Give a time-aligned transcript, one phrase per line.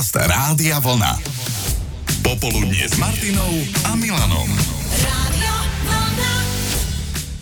[0.00, 1.12] Podcast Rádia Vlna.
[2.24, 3.52] Popoludnie s Martinou
[3.84, 4.48] a Milanom.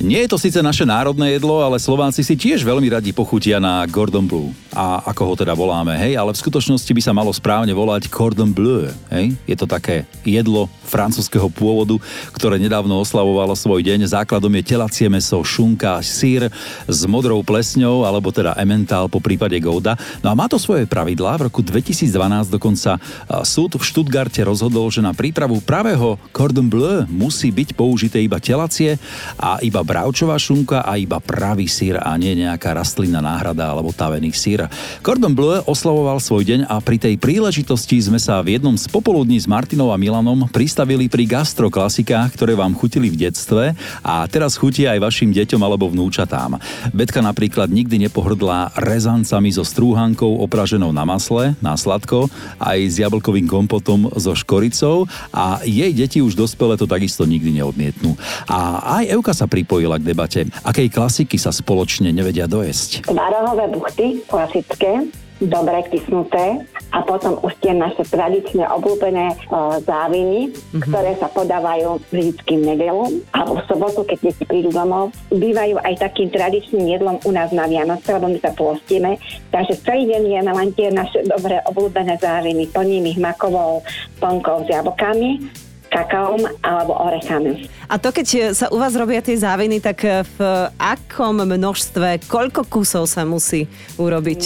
[0.00, 3.84] Nie je to síce naše národné jedlo, ale Slováci si tiež veľmi radi pochutia na
[3.84, 4.56] Gordon Bleu.
[4.76, 6.20] A ako ho teda voláme, hej?
[6.20, 9.32] Ale v skutočnosti by sa malo správne volať Cordon Bleu, hej?
[9.48, 11.96] Je to také jedlo francúzského pôvodu,
[12.36, 14.04] ktoré nedávno oslavovalo svoj deň.
[14.12, 16.52] Základom je telacie meso, šunka, sír
[16.84, 19.96] s modrou plesňou, alebo teda ementál po prípade Gouda.
[20.20, 21.40] No a má to svoje pravidlá.
[21.40, 23.00] V roku 2012 dokonca
[23.48, 29.00] súd v Štutgarte rozhodol, že na prípravu pravého Cordon Bleu musí byť použité iba telacie
[29.40, 34.36] a iba bravčová šunka a iba pravý sír a nie nejaká rastlina náhrada alebo tavený
[34.36, 34.65] sír.
[35.02, 39.38] Cordon Bleu oslavoval svoj deň a pri tej príležitosti sme sa v jednom z popoludní
[39.38, 44.94] s Martinou a Milanom pristavili pri gastroklasikách, ktoré vám chutili v detstve a teraz chutia
[44.94, 46.58] aj vašim deťom alebo vnúčatám.
[46.92, 52.28] Betka napríklad nikdy nepohrdla rezancami so strúhankou opraženou na masle, na sladko,
[52.60, 58.14] aj s jablkovým kompotom so škoricou a jej deti už dospelé to takisto nikdy neodmietnú.
[58.46, 60.40] A aj Euka sa pripojila k debate.
[60.62, 63.08] Akej klasiky sa spoločne nevedia dojesť?
[63.08, 64.22] Tvarohové buchty,
[64.56, 66.64] klasické, dobre kysnuté
[66.96, 70.80] a potom už tie naše tradičné obľúbené uh, záviny, mm-hmm.
[70.80, 73.04] ktoré sa podávajú vždycky v nedelu
[73.36, 75.12] alebo v sobotu, keď deti prídu domov.
[75.28, 79.20] Bývajú aj takým tradičným jedlom u nás na Vianoce, lebo my sa pôstime.
[79.52, 82.72] Takže celý deň jeme len tie naše dobré obľúbené záviny.
[82.72, 83.84] Plním ich makovou
[84.16, 85.65] plnkou s jablkami
[85.96, 87.72] kakaom alebo orechami.
[87.88, 90.38] A to, keď sa u vás robia tie záviny, tak v
[90.76, 93.64] akom množstve, koľko kusov sa musí
[93.96, 94.42] urobiť?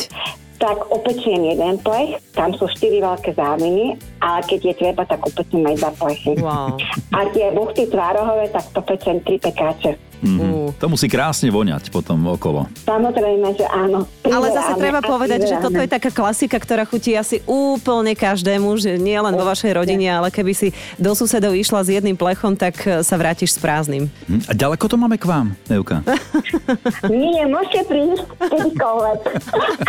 [0.60, 5.64] tak opečiem jeden plech, tam sú štyri veľké záviny, ale keď je treba, tak opečiem
[5.64, 6.36] aj dva plechy.
[6.36, 6.76] Wow.
[7.16, 9.96] A tie buchty tvárohové, tak to pečem tri pekáče.
[10.20, 10.76] Mm-hmm.
[10.76, 12.68] To musí krásne voňať potom okolo.
[12.84, 14.04] Samozrejme, že áno.
[14.24, 19.00] Ale zase treba povedať, že toto je taká klasika, ktorá chutí asi úplne každému, že
[19.00, 20.68] nie len vo vašej rodine, ale keby si
[21.00, 24.12] do susedov išla s jedným plechom, tak e, sa vrátiš s prázdnym.
[24.28, 24.40] Hm?
[24.48, 26.04] A ďaleko to máme k vám, Euka?
[27.08, 29.18] nie, môžete prísť kedykoľvek.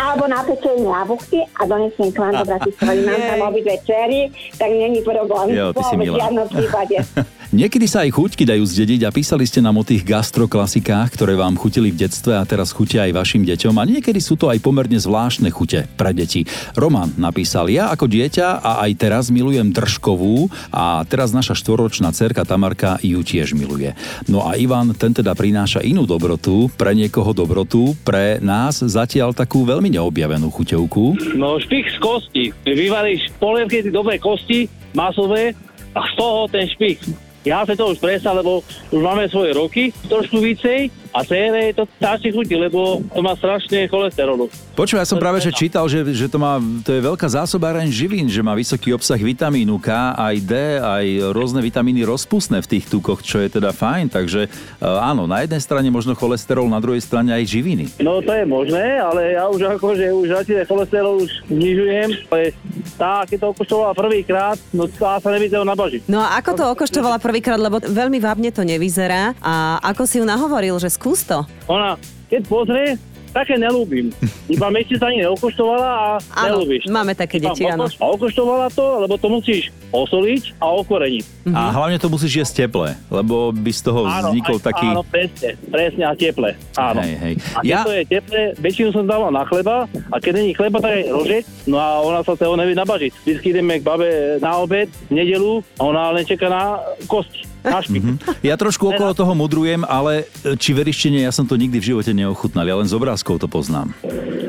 [0.00, 3.00] Alebo na pečenie jabuchty a donesiem k vám do Bratislavy.
[3.04, 4.20] Mám tam obidve dcery,
[4.56, 5.46] tak není problém.
[5.52, 6.28] Jo, ty si milá.
[7.52, 11.58] Niekedy sa aj chuťky dajú zdediť a písali ste nám o tých gastroklasikách, ktoré vám
[11.58, 14.94] chutili v detstve a teraz chutia aj vašim deťom a niekedy sú to aj pomerne
[14.94, 16.46] zvláštne chute pre deti.
[16.78, 22.46] Roman napísal, ja ako dieťa a aj teraz milujem držkovú a teraz naša štvoročná cerka
[22.46, 23.98] Tamarka ju tiež miluje.
[24.30, 29.66] No a Ivan, ten teda prináša inú dobrotu, pre niekoho dobrotu, pre nás zatiaľ takú
[29.66, 31.34] veľmi neobjavenú chuťovku.
[31.34, 32.44] No špich z kosti.
[32.62, 35.58] Vyvaríš polievky dobré kosti, masové
[35.98, 37.31] a z toho ten špich.
[37.42, 38.62] Ja sa to už prestal, lebo
[38.94, 43.84] už máme svoje roky, trošku vícej a cére to táči chutí, lebo to má strašne
[43.86, 44.48] cholesterolu.
[44.72, 48.26] Počuj, ja som práve že čítal, že, že to, má, to je veľká zásobáreň živín,
[48.32, 51.06] že má vysoký obsah vitamínu K, aj D, aj
[51.36, 54.08] rôzne vitamíny rozpustné v tých tukoch, čo je teda fajn.
[54.08, 54.48] Takže e,
[54.80, 57.84] áno, na jednej strane možno cholesterol, na druhej strane aj živiny.
[58.00, 62.56] No to je možné, ale ja už akože už radšej cholesterol už znižujem, ale
[62.96, 66.08] tá, keď to okoštovala prvýkrát, no tá sa nevidela nabažiť.
[66.08, 70.24] No a ako to okoštovala prvýkrát, lebo veľmi vábne to nevyzerá a ako si ju
[70.24, 71.42] nahovoril, že skús to.
[71.66, 71.98] Ona,
[72.30, 72.88] keď pozrie,
[73.32, 74.12] také nelúbim.
[74.46, 76.84] Iba mesiac ani neokoštovala a Áno, nelúbiš.
[76.86, 77.88] máme také Iba deti, áno.
[77.88, 81.24] A okoštovala to, lebo to musíš osoliť a okoreniť.
[81.42, 81.52] Mhm.
[81.52, 84.86] A hlavne to musíš jesť teple, lebo by z toho vznikol aj- taký...
[84.86, 86.50] Áno, presne, presne a teple.
[86.76, 87.00] Áno.
[87.00, 87.34] Hej, hej.
[87.50, 90.76] A keď Ja- to je teple, väčšinu som dával na chleba a keď není chleba,
[90.78, 93.10] tak aj rožek, no a ona sa toho nevie nabažiť.
[93.18, 94.08] Vždycky ideme k babe
[94.38, 98.02] na obed, v nedelu a ona len čaká na kosti, špik.
[98.42, 100.74] Ja trošku okolo toho mudrujem, ale e, či
[101.08, 103.94] nie, ja som to nikdy v živote neochutnal, ja len z obrázkov to poznám.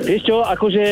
[0.03, 0.83] Vieš čo, akože,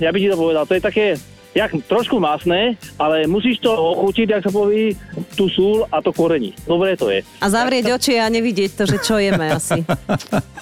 [0.00, 1.06] ja by ti to povedal, to je také,
[1.56, 4.92] jak trošku masné, ale musíš to ochutiť, ak sa povie,
[5.32, 6.52] tú súl a to korení.
[6.68, 7.24] Dobre to je.
[7.40, 9.80] A zavrieť oči a nevidieť to, že čo jeme asi.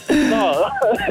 [0.04, 0.52] No,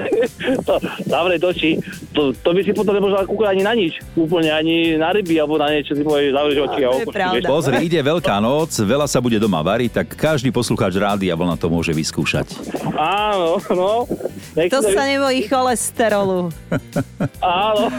[0.70, 0.78] to,
[1.10, 1.82] zavre oči,
[2.14, 3.98] to, to by si potom nemohla kúkať ani na nič.
[4.14, 7.44] Úplne ani na ryby alebo na niečo si povieš, zavrieš oči a okočíš.
[7.50, 11.74] Pozri, ide Veľká noc, veľa sa bude doma variť, tak každý poslucháč rádia vlna to
[11.74, 12.54] môže vyskúšať.
[12.94, 14.06] Áno, no.
[14.54, 16.54] Nech To sa nebojí cholesterolu.
[17.42, 17.90] Áno.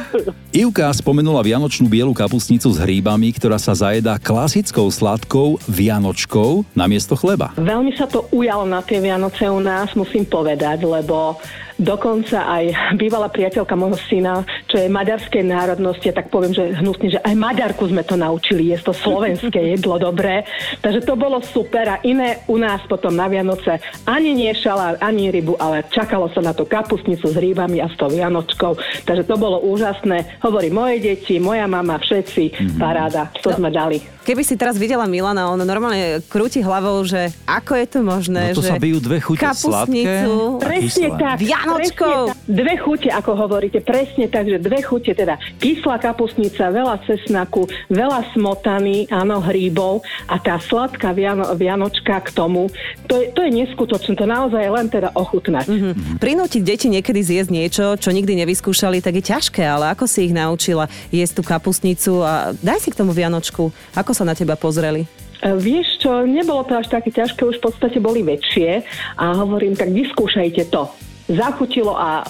[0.55, 7.51] Ivka spomenula vianočnú bielu kapustnicu s hríbami, ktorá sa zajedá klasickou sladkou vianočkou namiesto chleba.
[7.59, 11.43] Veľmi sa to ujalo na tie Vianoce u nás, musím povedať, lebo
[11.75, 17.21] dokonca aj bývalá priateľka môjho syna, čo je maďarskej národnosti, tak poviem, že hnusne, že
[17.23, 20.45] aj Maďarku sme to naučili, je to slovenské jedlo dobré,
[20.83, 25.33] takže to bolo super a iné u nás potom na Vianoce ani nie šalát, ani
[25.33, 28.79] rybu, ale čakalo sa na to kapustnicu s rýbami a s tou Vianočkou,
[29.09, 30.39] takže to bolo úžasné.
[30.45, 32.79] Hovorí moje deti, moja moja mama, všetci, mm-hmm.
[32.83, 33.57] paráda, to No.
[33.63, 34.14] sme dali.
[34.25, 38.57] Keby si teraz videla Milana, on normálne krúti hlavou, že ako je to možné, No
[38.57, 41.37] to že sa bijú dve chute, kapustnicu, sladké Presne tak.
[41.45, 42.17] Vianočkou.
[42.25, 42.49] presne tak.
[42.49, 48.33] Dve chute, ako hovoríte, presne tak, že dve chute, teda kyslá kapustnica, veľa cesnaku, veľa
[48.33, 52.73] smotany, áno, hríbov a tá sladká viano, vianočka k tomu,
[53.05, 55.69] to je, to je neskutočné, to naozaj je len teda ochutnať.
[55.69, 56.17] Mhm.
[56.17, 60.33] Prinútiť deti niekedy zjesť niečo, čo nikdy nevyskúšali, tak je ťažké, ale ako si ich
[60.33, 63.69] naučila jesť tú kapustnicu a daj si k tomu Vianočku.
[63.93, 65.05] Ako sa na teba pozreli?
[65.43, 68.87] E, Vieš čo, nebolo to až také ťažké, už v podstate boli väčšie
[69.19, 70.89] a hovorím, tak vyskúšajte to.
[71.29, 72.25] Zachutilo a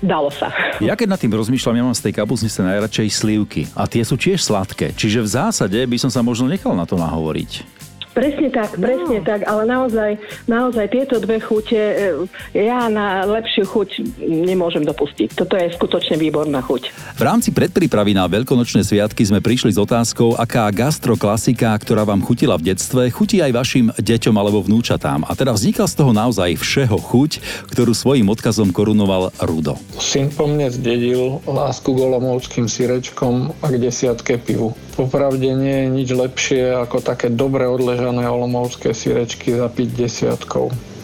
[0.00, 0.50] dalo sa.
[0.78, 3.62] Ja keď nad tým rozmýšľam, ja mám z tej kapusnice najradšej slivky.
[3.74, 4.94] A tie sú tiež sladké.
[4.94, 7.76] Čiže v zásade by som sa možno nechal na to nahovoriť.
[8.16, 10.16] Presne tak, presne tak, ale naozaj,
[10.48, 12.24] naozaj tieto dve chute, e,
[12.56, 13.88] ja na lepšiu chuť
[14.24, 15.36] nemôžem dopustiť.
[15.36, 16.96] Toto je skutočne výborná chuť.
[17.12, 22.56] V rámci predprípravy na veľkonočné sviatky sme prišli s otázkou, aká gastroklasika, ktorá vám chutila
[22.56, 25.28] v detstve, chutí aj vašim deťom alebo vnúčatám.
[25.28, 29.76] A teda vznikla z toho naozaj všeho chuť, ktorú svojim odkazom korunoval Rudo.
[30.00, 34.72] Syn po mne zdedil lásku k olomovským syrečkom a k desiatke pivu.
[34.96, 40.40] Popravde nie je nič lepšie ako také dobre odležané olomovské syrečky za 50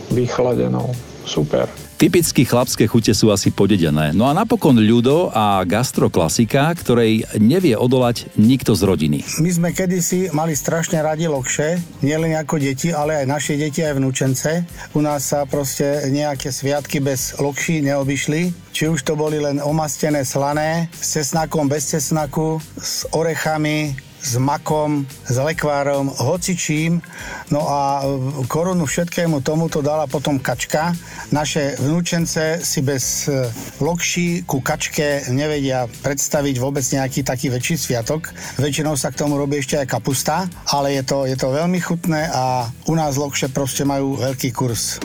[0.09, 0.97] vychladenou.
[1.29, 1.69] Super.
[2.03, 4.11] Typicky chlapské chute sú asi podedené.
[4.11, 9.19] No a napokon ľudo a gastroklasika, ktorej nevie odolať nikto z rodiny.
[9.39, 14.03] My sme kedysi mali strašne radi lokše, nielen ako deti, ale aj naše deti, aj
[14.03, 14.67] vnúčence.
[14.99, 18.51] U nás sa proste nejaké sviatky bez lokší neobyšli.
[18.75, 25.03] Či už to boli len omastené slané, s cesnakom, bez cesnaku, s orechami, s makom,
[25.27, 27.03] s lekvárom, hocičím.
[27.51, 28.07] No a
[28.47, 30.95] korunu všetkému tomuto dala potom kačka.
[31.35, 33.51] Naše vnúčence si bez e,
[33.83, 38.31] lokší ku kačke nevedia predstaviť vôbec nejaký taký väčší sviatok.
[38.63, 42.31] Väčšinou sa k tomu robí ešte aj kapusta, ale je to, je to veľmi chutné
[42.31, 45.03] a u nás lokše proste majú veľký kurz.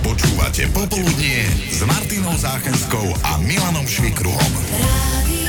[0.00, 4.52] Počúvate Popoludnie s Martinou Záchenskou a Milanom Švikruhom.
[4.80, 5.39] Rádio